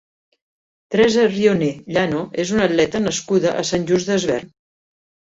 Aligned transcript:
Teresa 0.93 1.25
Rioné 1.25 1.67
Llano 1.97 2.21
és 2.43 2.53
una 2.55 2.65
atleta 2.69 3.01
nascuda 3.03 3.51
a 3.59 3.67
Sant 3.73 3.85
Just 3.93 4.09
Desvern. 4.13 4.49